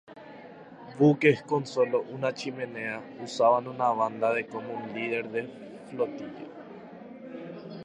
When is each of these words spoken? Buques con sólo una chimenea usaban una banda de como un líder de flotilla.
Buques 0.97 1.43
con 1.43 1.67
sólo 1.67 2.01
una 2.01 2.33
chimenea 2.33 2.99
usaban 3.23 3.67
una 3.67 3.89
banda 3.91 4.33
de 4.33 4.47
como 4.47 4.73
un 4.73 4.91
líder 4.95 5.29
de 5.29 5.47
flotilla. 5.91 6.47